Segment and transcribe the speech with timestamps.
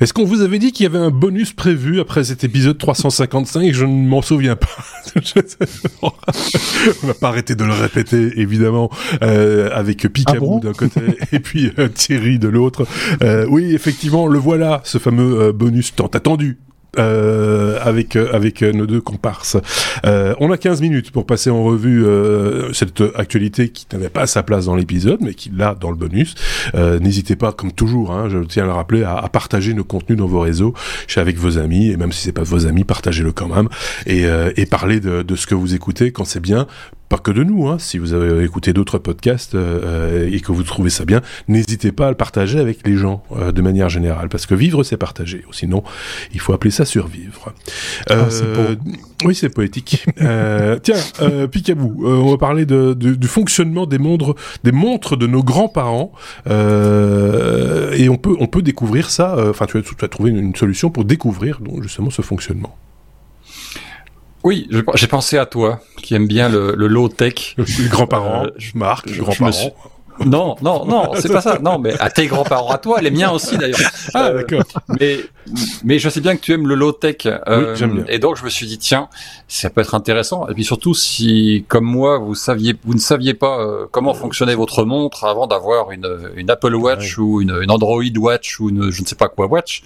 [0.00, 3.72] Est-ce qu'on vous avait dit qu'il y avait un bonus prévu après cet épisode 355
[3.72, 4.68] Je ne m'en souviens pas.
[6.02, 8.90] On n'a pas arrêté de le répéter, évidemment,
[9.22, 11.00] euh, avec Picaboo Ah d'un côté
[11.32, 12.86] et puis euh, Thierry de l'autre.
[13.22, 16.58] Euh, oui, effectivement, le voilà, ce fameux euh, bonus tant attendu.
[16.98, 19.56] Euh, avec euh, avec euh, nos deux comparses.
[20.04, 24.26] Euh, on a 15 minutes pour passer en revue euh, cette actualité qui n'avait pas
[24.26, 26.34] sa place dans l'épisode, mais qui l'a dans le bonus.
[26.74, 30.18] Euh, N'hésitez pas, comme toujours, hein, je tiens à le rappeler, à, partager nos contenus
[30.18, 30.74] dans vos réseaux,
[31.06, 33.68] chez avec vos amis, et même si c'est pas vos amis, partagez-le quand même,
[34.06, 34.24] et,
[34.56, 36.66] et parlez de, de ce que vous écoutez quand c'est bien,
[37.08, 37.78] pas que de nous, hein.
[37.78, 42.08] si vous avez écouté d'autres podcasts euh, et que vous trouvez ça bien, n'hésitez pas
[42.08, 45.44] à le partager avec les gens euh, de manière générale, parce que vivre c'est partager,
[45.52, 45.84] sinon
[46.34, 47.52] il faut appeler ça survivre.
[48.10, 48.24] Euh,
[48.78, 48.84] Ah.
[49.24, 50.04] Oui, c'est poétique.
[50.20, 54.72] euh, tiens, euh, Picabou, euh, on va parler de, de- du fonctionnement des montres, des
[54.72, 56.12] montres de nos grands-parents,
[56.48, 59.36] euh, et on peut on peut découvrir ça.
[59.36, 62.76] euh, Enfin, tu, tu as trouvé une, une solution pour découvrir donc justement ce fonctionnement.
[64.46, 67.56] Oui, je- j'ai pensé à toi, qui aime bien le, le low-tech.
[67.80, 69.20] Les grands-parents, Euh, je marque, je- les
[70.24, 71.58] Non, non, non, c'est pas ça.
[71.60, 73.78] Non, mais à tes grands-parents, à toi, les miens aussi d'ailleurs.
[74.14, 74.62] Ah, Euh, d'accord.
[74.98, 75.18] mais,
[75.84, 77.16] mais je sais bien que tu aimes le low-tech.
[77.26, 77.38] euh,
[77.72, 78.04] Oui, j'aime bien.
[78.08, 79.08] Et donc, je me suis dit, tiens,
[79.48, 80.48] ça peut être intéressant.
[80.48, 84.54] Et puis surtout, si, comme moi, vous saviez, vous ne saviez pas euh, comment fonctionnait
[84.54, 88.90] votre montre avant d'avoir une, une Apple Watch ou une, une Android Watch ou une,
[88.90, 89.82] je ne sais pas quoi Watch,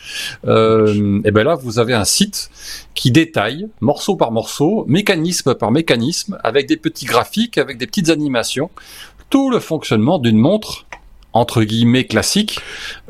[0.46, 2.50] euh, et ben là, vous avez un site
[2.94, 8.10] qui détaille, morceau par morceau, mécanisme par mécanisme, avec des petits graphiques, avec des petites
[8.10, 8.70] animations,
[9.30, 10.86] tout le fonctionnement d'une montre
[11.32, 12.58] entre guillemets classique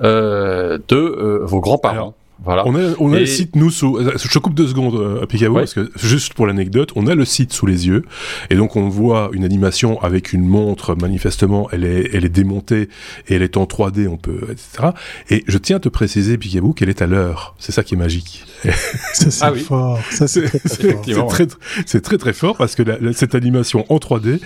[0.02, 2.14] euh, de euh, vos grands-parents.
[2.42, 2.66] Voilà.
[2.66, 3.98] On a, on a Et- le site nous sous.
[4.16, 5.60] Je coupe deux secondes, euh, Ouais.
[5.60, 8.02] parce que juste pour l'anecdote, on a le site sous les yeux,
[8.48, 10.94] et donc on voit une animation avec une montre.
[10.94, 12.88] Manifestement, elle est, elle est démontée
[13.28, 14.08] et elle est en 3D.
[14.08, 14.88] On peut, etc.
[15.28, 17.54] Et je tiens à te préciser, Picaboo, qu'elle est à l'heure.
[17.58, 18.44] C'est ça qui est magique.
[18.64, 19.60] Ça, c'est Ah oui.
[19.60, 19.98] fort.
[20.10, 20.70] Ça, c'est très, très fort.
[20.78, 21.26] C'est Effectivement.
[21.26, 21.46] très,
[21.84, 24.40] c'est très très fort parce que la- la- cette animation en 3D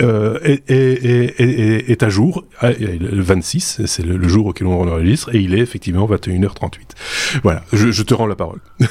[0.00, 0.38] euh,
[0.68, 5.58] est, à jour, Ah, le 26, c'est le, jour auquel on enregistre, et il est
[5.58, 7.40] effectivement 21h38.
[7.42, 8.60] Voilà, je, te rends la parole.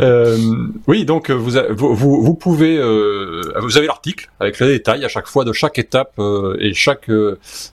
[0.00, 0.38] Euh,
[0.86, 2.76] oui, donc euh, vous, vous, vous, pouvez,
[3.60, 6.18] vous avez l'article avec le détail à chaque fois de chaque étape
[6.60, 7.10] et chaque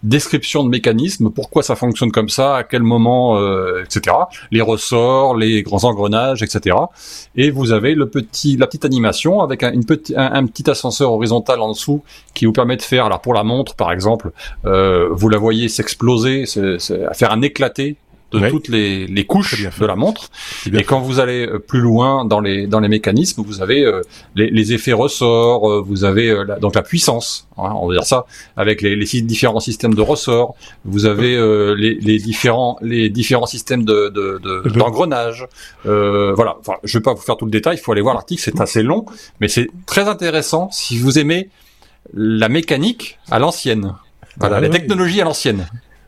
[0.03, 3.37] description de mécanisme, pourquoi ça fonctionne comme ça, à quel moment,
[3.79, 4.15] etc.
[4.51, 6.75] Les ressorts, les grands engrenages, etc.
[7.35, 9.79] Et vous avez le petit, la petite animation avec un
[10.47, 13.91] petit ascenseur horizontal en dessous qui vous permet de faire, alors pour la montre par
[13.91, 14.31] exemple,
[14.65, 16.45] euh, vous la voyez s'exploser,
[17.13, 17.97] faire un éclaté
[18.31, 20.29] de toutes les, les couches de la montre.
[20.73, 24.01] Et quand vous allez euh, plus loin dans les dans les mécanismes, vous avez euh,
[24.35, 27.93] les, les effets ressorts, euh, vous avez euh, la, donc la puissance, hein, on va
[27.93, 28.25] dire ça,
[28.57, 30.55] avec les, les différents systèmes de ressorts.
[30.83, 31.35] Vous avez
[31.77, 35.47] les, les différents les différents systèmes de de- d'engrenage.
[35.85, 36.57] Euh, voilà.
[36.59, 37.77] Enfin, je vais pas vous faire tout le détail.
[37.77, 38.41] Il faut aller voir l'article.
[38.43, 39.05] C'est assez long,
[39.39, 41.49] mais c'est très intéressant si vous aimez
[42.13, 43.93] la mécanique à l'ancienne.
[44.37, 45.65] Voilà, Ah la technologie à l'ancienne.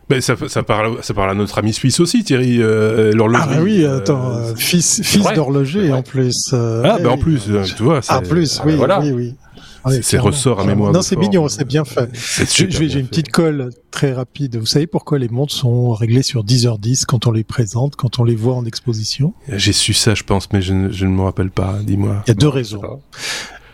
[0.10, 3.48] Ben, ça, ça, parle, ça parle à notre ami suisse aussi, Thierry, euh, l'horlogerie.
[3.52, 6.52] Ah bah oui, euh, attends, euh, fils, fils d'horloger en plus.
[6.54, 9.00] euh, Ah, eh ben en plus, euh, tu vois, Ah, plus, ah, oui, ben voilà.
[9.02, 9.36] oui, oui.
[9.36, 12.10] C'est- Ouais, c'est clairement, ressort à mémoire Non, c'est mignon, c'est bien fait.
[12.14, 14.58] J'ai une petite colle très rapide.
[14.58, 18.26] Vous savez pourquoi les montres sont réglées sur 10h10 quand on les présente, quand on
[18.26, 19.34] les voit en exposition?
[19.48, 21.78] J'ai su ça, je pense, mais je, ne- je ne me rappelle pas.
[21.84, 22.22] Dis-moi.
[22.28, 22.82] Il y a deux raisons.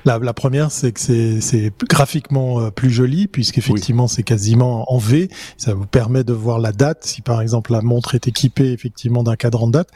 [0.05, 5.29] La, la première, c'est que c'est- graphiquement euh, plus joli, puisqu'effectivement, c'est quasiment en V.
[5.57, 9.23] Ça vous permet de voir la date, si par exemple la montre est équipée effectivement
[9.23, 9.89] d'un cadran de date.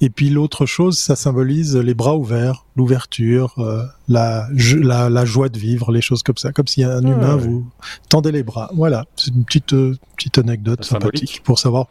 [0.00, 4.48] Et puis l'autre chose, ça symbolise les bras ouverts, l'ouverture, euh, la,
[4.82, 6.52] la, la joie de vivre, les choses comme ça.
[6.52, 7.42] Comme si un Ah, humain ouais.
[7.42, 7.66] vous
[8.08, 8.70] tendait les bras.
[8.74, 11.86] Voilà, c'est une petite, euh, petite anecdote sympathique pour savoir.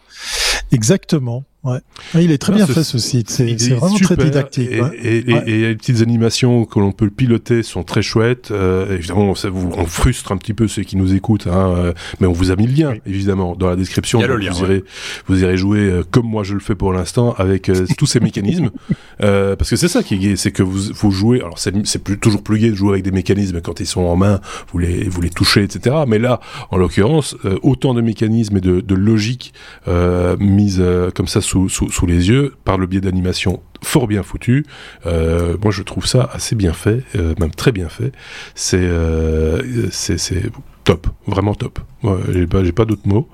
[0.71, 1.43] Exactement.
[1.63, 1.79] Ouais.
[2.13, 3.29] Ah, Il est très bien ce- fait ce site.
[3.29, 4.69] C'est Il c'est est vraiment super, très didactique.
[4.71, 4.89] Et, ouais.
[5.01, 5.43] et- et- Ouais.
[5.47, 8.49] et les petites animations que l'on peut piloter sont très chouettes.
[8.51, 11.93] Euh, évidemment, ça vous, on frustre un petit peu ceux qui nous écoutent, hein, euh,
[12.19, 13.01] mais on vous a mis le lien, Oui.
[13.05, 14.19] évidemment, dans la description.
[14.19, 14.83] Il y a le lien, vous, irez,
[15.27, 18.19] vous irez jouer euh, comme moi je le fais pour l'instant, avec euh, tous ces
[18.19, 18.69] mécanismes.
[19.21, 21.39] Euh, parce que c'est ça qui est gai, c'est que vous, vous jouez.
[21.39, 21.71] Alors, c'est
[22.03, 24.79] plus, toujours plus gai de jouer avec des mécanismes quand ils sont en main, vous
[24.79, 25.95] les, vous les touchez, etc.
[26.07, 26.39] Mais là,
[26.71, 29.53] en l'occurrence, euh, autant de mécanismes et de, de logique
[29.87, 34.23] euh, mise euh, comme ça sous, sous, les yeux par le biais d'animation fort bien
[34.23, 34.65] foutu.
[35.05, 38.11] Euh, moi, je trouve ça assez bien fait, euh, même très bien fait.
[38.55, 40.51] C'est, euh, c'est
[40.83, 41.79] top, vraiment top.
[42.03, 42.17] Ouais,
[42.63, 43.27] j'ai pas, d'autres mots.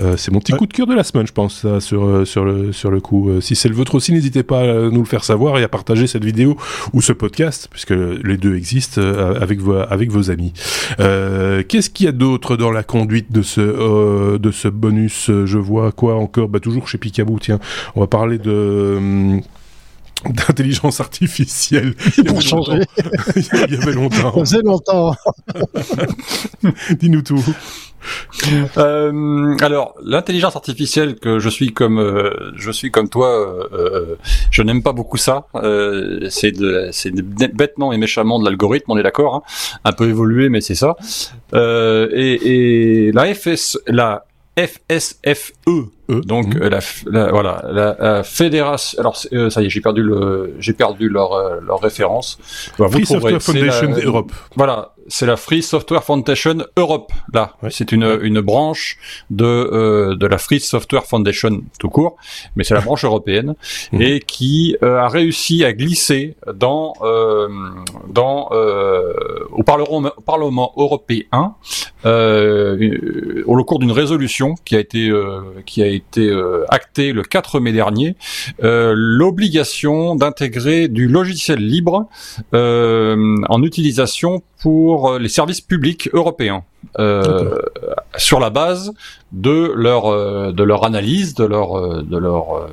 [0.00, 2.24] Euh, c'est mon petit coup de cœur de la semaine, je pense, ça, sur, euh,
[2.24, 3.30] sur, le, sur le coup.
[3.30, 5.68] Euh, si c'est le vôtre aussi, n'hésitez pas à nous le faire savoir et à
[5.68, 6.56] partager cette vidéo
[6.92, 10.52] ou ce podcast, puisque les deux existent, avec, vos, avec vos amis.
[10.98, 15.30] Qu'est-ce qu'il y a d'autre dans la conduite de ce, de ce bonus?
[15.44, 16.48] Je vois quoi encore?
[16.48, 17.60] Bah, Toujours chez Picaboo, tiens.
[17.94, 18.96] On va parler de...
[18.98, 19.42] Hum,
[20.24, 21.94] d'intelligence artificielle.
[22.18, 22.82] Il y, changer.
[23.36, 24.32] il y avait longtemps.
[24.32, 25.14] Ça faisait longtemps.
[26.98, 27.44] Dis-nous tout.
[28.76, 34.16] Euh, alors, l'intelligence artificielle que je suis comme euh, je suis comme toi, euh, euh
[34.50, 35.46] je n'aime pas beaucoup ça.
[35.56, 36.54] Euh, c'est
[36.92, 39.34] c'est bêtement et méchamment de l'algorithme, on est d'accord.
[39.36, 39.42] Hein.
[39.84, 40.96] Un peu évolué, mais c'est ça.
[41.52, 44.24] Et, et, la FS, la
[44.66, 46.20] FSFE E.
[46.24, 46.62] Donc mhm.
[46.62, 48.98] euh, la, voilà la, fédération.
[48.98, 52.38] Alors euh, ça y est, j'ai perdu le j'ai perdu leur euh, leur référence.
[52.76, 54.32] Free Software Foundation Europe.
[54.56, 57.12] Voilà, c'est la Free Software Foundation Europe.
[57.32, 58.98] Là, c'est une une branche
[59.30, 62.16] de de la Free Software Foundation tout court,
[62.56, 63.54] mais c'est la branche européenne
[63.92, 64.02] mhm.
[64.02, 66.94] et qui a réussi à glisser dans
[68.08, 68.48] dans
[69.52, 71.54] au Parlement au Parlement européen
[72.04, 75.12] au cours d'une résolution qui a été
[75.66, 78.16] qui a été été euh, acté le 4 mai dernier,
[78.62, 82.08] euh, l'obligation d'intégrer du logiciel libre
[82.54, 86.62] euh, en utilisation pour les services publics européens.
[88.16, 88.92] sur la base
[89.32, 90.02] de leur
[90.52, 91.68] de leur analyse, de leur
[92.02, 92.68] de leur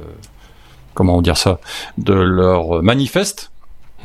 [0.94, 1.60] comment dire ça,
[1.98, 3.52] de leur manifeste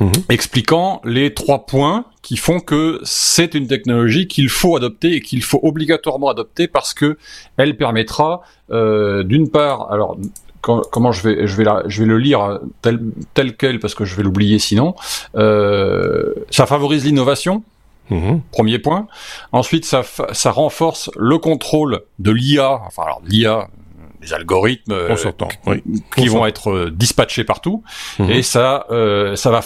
[0.01, 0.11] Mhm.
[0.29, 5.43] expliquant les trois points qui font que c'est une technologie qu'il faut adopter et qu'il
[5.43, 7.17] faut obligatoirement adopter parce que
[7.57, 8.41] elle permettra
[8.71, 10.17] euh, d'une part, alors
[10.61, 12.99] comment je vais je vais la, je vais le lire tel
[13.35, 14.95] tel quel parce que je vais l'oublier sinon.
[15.35, 17.63] Euh, ça favorise l'innovation.
[18.11, 18.41] Mhm.
[18.51, 19.07] Premier point.
[19.51, 20.03] Ensuite, ça,
[20.33, 22.81] ça renforce le contrôle de l'IA.
[22.85, 23.69] Enfin, alors l'IA,
[24.21, 25.15] des algorithmes euh,
[26.15, 27.83] qui vont être euh, dispatchés partout
[28.19, 28.29] mhm.
[28.29, 29.61] et ça euh, ça va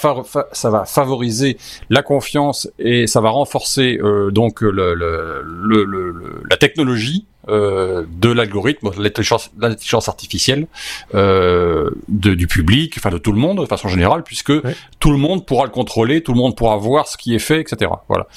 [0.52, 1.58] ça va favoriser
[1.90, 4.00] la confiance et ça va renforcer
[4.32, 10.68] donc le, le, le, la technologie de l'algorithme, de l'intelligence artificielle
[11.14, 14.54] de, du public, enfin de tout le monde de façon générale, puisque
[15.00, 17.62] tout le monde pourra le contrôler, tout le monde pourra voir ce qui est fait,
[17.62, 17.92] etc.
[18.08, 18.28] Voilà.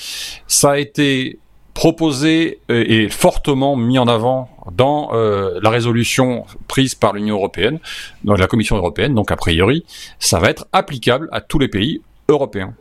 [0.47, 1.39] Ça a été
[1.75, 7.79] proposé et fortement mis en avant dans euh, la résolution prise par l'Union européenne,
[8.25, 9.85] dans la Commission européenne, donc a priori,
[10.19, 12.75] ça va être applicable à tous les pays européens.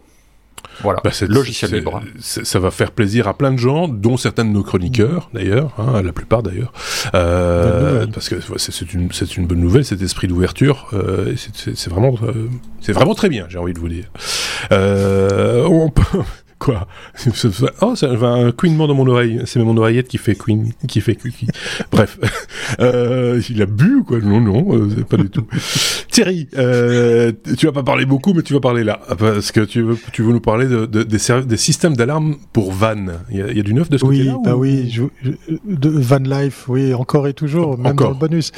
[0.82, 2.02] Voilà, bah logiciel libre.
[2.20, 6.02] Ça va faire plaisir à plein de gens, dont certains de nos chroniqueurs, d'ailleurs, hein,
[6.02, 6.72] la plupart d'ailleurs,
[7.16, 12.48] euh, parce que c'est une, une bonne nouvelle, cet esprit d'ouverture, euh, c'est vraiment, euh,
[12.82, 14.06] c'est vraiment très bien, j'ai envie de vous dire.
[14.72, 16.04] Euh, on peut,
[16.68, 16.86] Quoi
[17.82, 19.42] Oh, ça va un couinement dans mon oreille.
[19.46, 21.18] C'est mon oreillette qui fait queen, qui fait
[21.92, 22.20] Bref,
[22.82, 24.20] euh, il a bu quoi?
[24.20, 25.48] Non, non, euh, pas du tout.
[26.12, 29.82] Thierry, euh, tu vas pas parler beaucoup, mais tu vas parler là parce que tu
[29.82, 32.96] veux, tu veux nous parler de, de des, des, systèmes d'alarme pour van.
[33.32, 35.04] Il y, a, il y, a, du neuf de ce oui, côté-là bah oui, je,
[35.64, 38.10] de Van Life, oui, encore et toujours, même encore.
[38.10, 38.52] dans le bonus.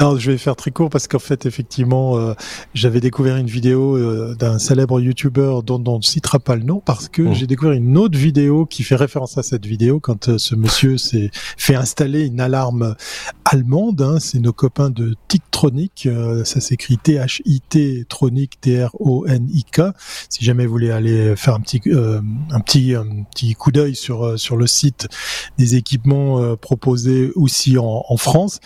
[0.00, 2.34] Non, je vais faire très court parce qu'en fait, effectivement,
[2.74, 6.82] j'avais découvert une vidéo d'un célèbre YouTuber dont, dont on ne citera pas le nom
[6.84, 7.34] parce que Mmh.
[7.38, 10.98] J'ai découvert une autre vidéo qui fait référence à cette vidéo quand euh, ce monsieur
[10.98, 12.96] s'est fait installer une alarme
[13.44, 14.02] allemande.
[14.02, 16.06] Hein, c'est nos copains de Tictronic.
[16.06, 19.82] Euh, ça s'écrit T-H-I-T Tronic T-R-O-N-I-K.
[20.28, 22.20] Si jamais vous voulez aller faire un petit euh,
[22.50, 25.06] un petit un petit coup d'œil sur sur le site
[25.58, 28.58] des équipements proposés aussi en, en France.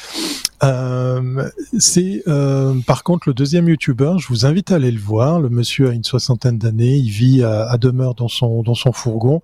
[1.78, 2.23] C'est
[2.87, 4.14] par contre le deuxième YouTuber.
[4.19, 5.40] Je vous invite à aller le voir.
[5.40, 6.97] Le monsieur a une soixantaine d'années.
[6.97, 9.42] Il vit à, à demeure dans son dans son fourgon.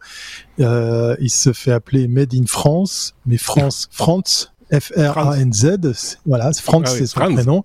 [0.61, 6.91] Euh, il se fait appeler Made in France, mais France, France, F-R-A-N-Z, voilà, France, ah
[6.91, 7.63] c'est son prénom.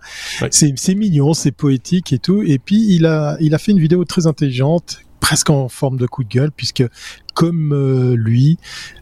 [0.51, 2.41] C'est mignon, c'est poétique et tout.
[2.43, 6.05] Et puis il a, il a fait une vidéo très intelligente presque en forme de
[6.05, 6.83] coup de gueule puisque
[7.33, 8.57] comme euh, lui,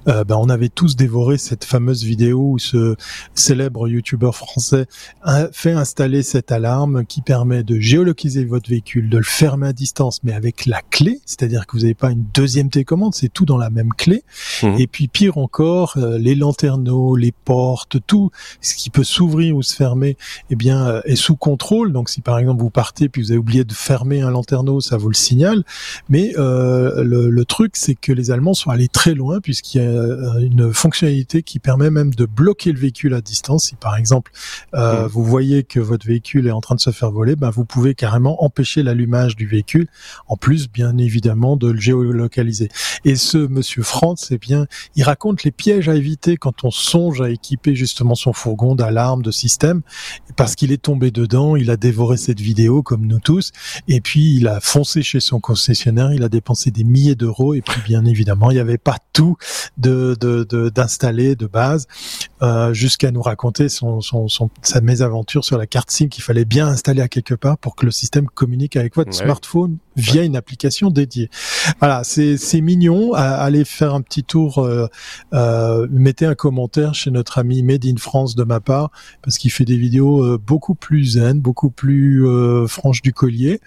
[0.07, 2.95] euh, ben, on avait tous dévoré cette fameuse vidéo où ce
[3.35, 4.85] célèbre youtubeur français
[5.21, 9.73] a fait installer cette alarme qui permet de géolocaliser votre véhicule, de le fermer à
[9.73, 13.45] distance, mais avec la clé, c'est-à-dire que vous n'avez pas une deuxième télécommande, c'est tout
[13.45, 14.23] dans la même clé.
[14.63, 14.75] Mmh.
[14.79, 19.61] Et puis pire encore, euh, les lanterneaux, les portes, tout ce qui peut s'ouvrir ou
[19.61, 20.17] se fermer,
[20.49, 21.91] eh bien, est sous contrôle.
[21.91, 24.97] Donc si par exemple vous partez puis vous avez oublié de fermer un lanterneau, ça
[24.97, 25.63] vous le signale.
[26.09, 29.89] Mais le, le truc, c'est que les Allemands sont allés très loin puisqu'il y a
[29.89, 33.65] euh, une fonctionnalité qui permet même de bloquer le véhicule à distance.
[33.65, 34.31] Si par exemple
[34.75, 35.07] euh, mmh.
[35.07, 37.95] vous voyez que votre véhicule est en train de se faire voler, ben vous pouvez
[37.95, 39.87] carrément empêcher l'allumage du véhicule,
[40.27, 42.69] en plus bien évidemment de le géolocaliser.
[43.05, 47.21] Et ce monsieur France, eh bien, il raconte les pièges à éviter quand on songe
[47.21, 49.81] à équiper justement son fourgon d'alarme, de système,
[50.35, 53.51] parce qu'il est tombé dedans, il a dévoré cette vidéo comme nous tous,
[53.87, 57.61] et puis il a foncé chez son concessionnaire, il a dépensé des milliers d'euros, et
[57.61, 59.37] puis bien évidemment, il n'y avait pas tout
[59.77, 60.15] de
[60.69, 61.87] d'installer de, de, base,
[62.41, 66.45] euh, jusqu'à nous raconter son, son, son, sa mésaventure sur la carte SIM qu'il fallait
[66.45, 70.35] bien installer à quelque part pour que le système communique avec votre smartphone via une
[70.35, 71.29] application dédiée.
[71.79, 73.13] Voilà, c'est mignon.
[73.13, 74.87] Allez faire un petit tour, euh,
[75.33, 79.51] euh, mettez un commentaire chez notre ami Made in France de ma part, parce qu'il
[79.51, 83.59] fait des vidéos euh, beaucoup plus zen, beaucoup plus euh, franches du collier.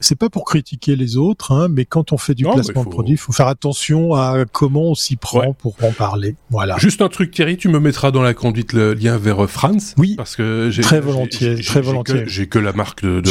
[0.00, 3.14] C'est pas pour critiquer les autres, hein, mais quand on fait du placement de produit,
[3.14, 6.36] il faut faire attention à comment on s'y prend pour en parler.
[6.50, 6.76] Voilà.
[6.78, 9.94] Juste un truc, Thierry, tu me mettras dans la conduite le lien vers France?
[9.98, 10.14] Oui.
[10.16, 12.24] Parce que j'ai très volontiers, très volontiers.
[12.26, 13.22] J'ai que, la marque de,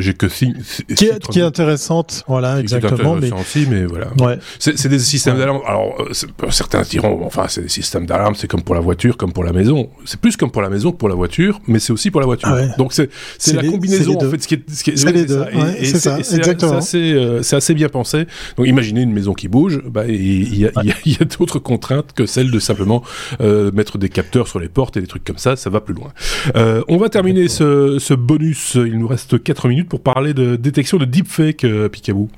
[0.00, 1.91] j'ai que Qui est, qui est intéressant
[2.26, 3.16] voilà, exactement.
[3.16, 3.32] Mais...
[3.32, 4.08] Aussi, mais voilà.
[4.20, 4.38] Ouais.
[4.58, 5.60] C'est des systèmes d'alarme.
[5.66, 9.32] Alors, euh, certains diront, enfin, c'est des systèmes d'alarme, c'est comme pour la voiture, comme
[9.32, 9.88] pour la maison.
[10.04, 12.26] C'est plus comme pour la maison que pour la voiture, mais c'est aussi pour la
[12.26, 12.48] voiture.
[12.78, 13.08] Donc, c'est
[13.52, 14.70] la combinaison, en fait, ce qui est.
[14.70, 15.44] Ce qui est c'est les deux.
[15.82, 16.80] C'est ça, exactement.
[16.80, 18.26] C'est assez, bien pensé.
[18.56, 22.58] Donc, imaginez une maison qui bouge, bah, il y a, d'autres contraintes que celle de
[22.58, 23.02] simplement
[23.40, 25.94] euh, mettre des capteurs sur les portes et des trucs comme ça, ça va plus
[25.94, 26.12] loin.
[26.56, 30.56] Euh, on va terminer ce, ce bonus, il nous reste 4 minutes pour parler de
[30.56, 32.28] détection de deepfake Picaboo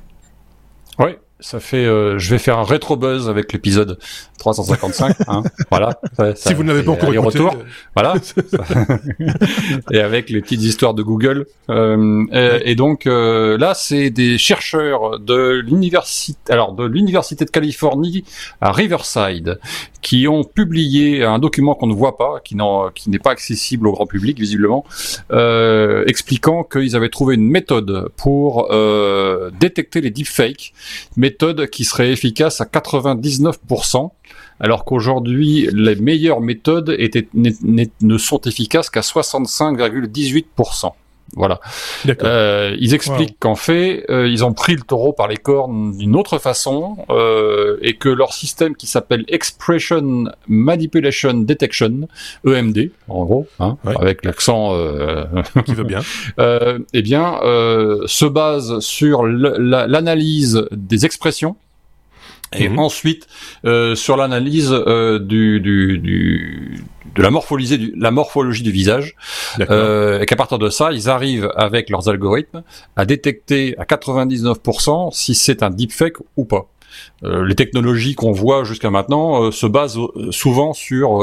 [0.98, 1.84] Oui, ça fait.
[1.84, 3.98] Euh, je vais faire un rétro buzz avec l'épisode
[4.38, 5.14] 355.
[5.28, 5.90] Hein, voilà.
[6.36, 8.14] si vous ne l'avez pas encore écouté, retour, euh, voilà.
[9.92, 11.44] et avec les petites histoires de Google.
[11.68, 18.24] Euh, et, et, donc là, c'est des chercheurs de l'université, alors de l'université de Californie
[18.62, 19.60] à Riverside,
[20.00, 24.06] qui ont publié un document qu'on ne voit pas, qui n'est pas accessible au grand
[24.06, 24.84] public visiblement,
[26.06, 28.70] expliquant qu'ils avaient trouvé une méthode pour
[29.60, 30.72] détecter les deepfakes,
[31.34, 34.10] méthode qui serait efficace à 99%
[34.60, 36.96] alors qu'aujourd'hui les meilleures méthodes
[37.34, 40.92] ne sont efficaces qu'à 65,18%.
[41.36, 41.60] Voilà.
[42.22, 46.16] Euh, ils expliquent qu'en fait, euh, ils ont pris le taureau par les cornes d'une
[46.16, 52.08] autre façon euh, et que leur système qui s'appelle Expression Manipulation Detection,
[52.46, 55.24] EMD, en gros, hein, avec l'accent euh,
[55.64, 56.00] qui veut bien,
[56.38, 57.38] eh bien,
[58.06, 61.56] se base sur l'analyse des expressions
[62.56, 62.78] et mhm.
[62.78, 63.26] ensuite
[63.64, 66.84] euh, sur l'analyse euh, du, du, du,
[67.14, 69.16] de la morphologie du, la morphologie du visage,
[69.60, 72.62] euh, et qu'à partir de ça, ils arrivent avec leurs algorithmes
[72.96, 76.68] à détecter à 99% si c'est un deepfake ou pas.
[77.22, 81.20] Euh, les technologies qu'on voit jusqu'à maintenant euh, se basent euh, souvent sur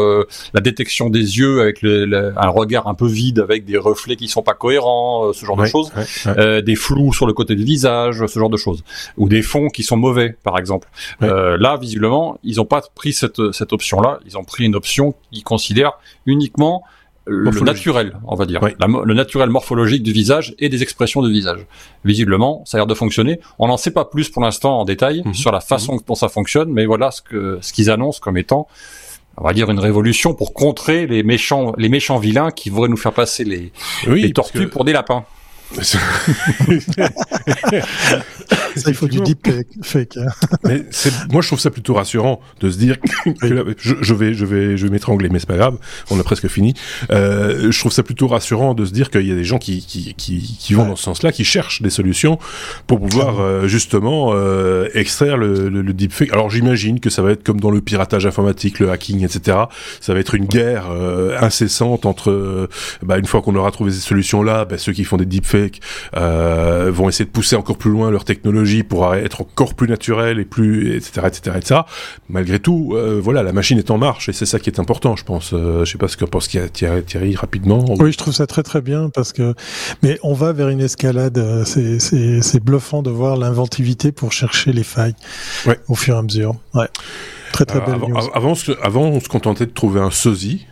[0.53, 4.41] la détection des yeux avec un regard un peu vide avec des reflets qui sont
[4.41, 5.91] pas cohérents, ce genre de choses,
[6.25, 8.83] des flous sur le côté du visage, ce genre de choses,
[9.17, 10.87] ou des fonds qui sont mauvais, par exemple.
[11.19, 14.19] là, visiblement, ils n'ont pas pris cette, cette option-là.
[14.25, 15.93] Ils ont pris une option qui considère
[16.25, 16.83] uniquement
[17.31, 21.65] le naturel, on va dire, le naturel morphologique du visage et des expressions du visage.
[22.05, 23.39] Visiblement, ça a l'air de fonctionner.
[23.59, 25.33] On n'en sait pas plus pour l'instant en détail mhm.
[25.33, 26.01] sur la façon mhm.
[26.07, 28.67] dont ça fonctionne, mais voilà ce que ce qu'ils annoncent comme étant,
[29.37, 32.97] on va dire, une révolution pour contrer les méchants, les méchants vilains qui voudraient nous
[32.97, 33.71] faire passer les,
[34.07, 35.25] les tortues pour des lapins.
[35.81, 35.97] Ça,
[38.87, 39.47] il faut du deep
[39.83, 40.17] fake.
[40.17, 40.27] Hein.
[40.63, 40.85] Mais
[41.31, 44.77] moi, je trouve ça plutôt rassurant de se dire que je, je, vais, je vais,
[44.77, 45.77] je vais m'étrangler, mais c'est pas grave,
[46.09, 46.73] on a presque fini.
[47.11, 49.85] Euh, je trouve ça plutôt rassurant de se dire qu'il y a des gens qui,
[49.85, 52.37] qui, qui, qui vont dans ce sens-là, qui cherchent des solutions
[52.87, 56.33] pour pouvoir euh, justement euh, extraire le, le, le deepfake.
[56.33, 59.57] Alors j'imagine que ça va être comme dans le piratage informatique, le hacking, etc.
[59.99, 62.67] Ça va être une guerre euh, incessante entre,
[63.03, 65.60] bah, une fois qu'on aura trouvé ces solutions-là, bah, ceux qui font des deepfakes
[66.15, 70.39] euh, vont essayer de pousser encore plus loin leur technologie pour être encore plus naturel
[70.39, 71.81] et plus etc etc etc.
[72.29, 75.15] Malgré tout, euh, voilà, la machine est en marche et c'est ça qui est important,
[75.15, 75.53] je pense.
[75.53, 77.85] Euh, je sais pas ce que pense Thierry, Thierry rapidement.
[77.99, 79.53] Oui, je trouve ça très très bien parce que
[80.03, 81.37] mais on va vers une escalade.
[81.37, 85.15] Euh, c'est bluffant de voir l'inventivité pour chercher les failles
[85.87, 86.55] au fur et à mesure.
[86.73, 86.87] Ouais.
[87.51, 90.65] Très très belle avant, Avant, avant, on se contentait de trouver un sosie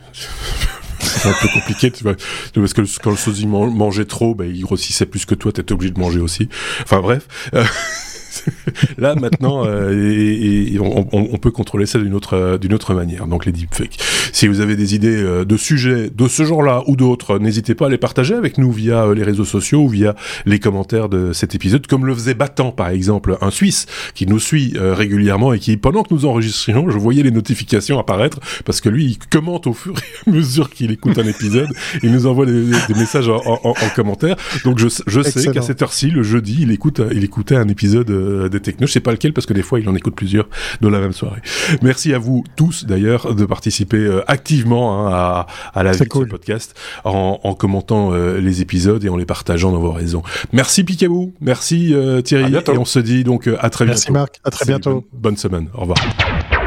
[1.00, 2.16] c'est un peu compliqué, tu vois,
[2.54, 5.92] parce que quand le sosie mangeait trop, bah, il grossissait plus que toi, t'étais obligé
[5.92, 6.50] de manger aussi.
[6.84, 7.28] Enfin bref.
[8.98, 13.28] Là maintenant, euh, et, on, peut contrôler ça d'une autre euh, d'une autre manière.
[13.28, 13.98] Donc les deepfakes.
[14.34, 17.88] Si vous avez des idées euh, de sujets de ce genre-là ou d'autres, n'hésitez pas
[17.88, 21.56] à les partager avec nous via les réseaux sociaux ou via les commentaires de cet
[21.56, 25.78] épisode, comme le faisait Battant par exemple, un Suisse qui nous suit régulièrement et qui
[25.78, 29.74] pendant que nous enregistrions, je voyais les notifications apparaître parce que lui il commente au
[29.74, 31.70] fur et à mesure qu'il écoute un épisode,
[32.04, 32.64] il nous envoie des,
[32.96, 34.36] messages en, commentaire.
[34.64, 38.10] Donc je, je sais qu'à cette heure-ci, le jeudi, il écoute il écoutait un épisode
[38.20, 38.88] des des technos.
[38.88, 40.48] Je sais pas lequel parce que des fois il en écoute plusieurs
[40.82, 41.42] dans la même soirée.
[41.82, 46.24] Merci à vous tous d'ailleurs de participer activement hein, à, à la vie de ce
[46.26, 50.24] podcast en, en commentant les épisodes et en les partageant dans vos réseaux.
[50.52, 54.00] Merci Picabou, merci Thierry et on se dit donc à très bientôt.
[54.00, 55.06] Merci Marc, à très bientôt.
[55.14, 55.70] bonne semaine.
[55.74, 56.59] Au revoir.